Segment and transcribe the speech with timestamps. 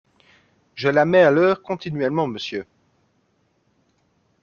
[0.73, 2.65] Je la mets à l’heure continuellement, monsieur.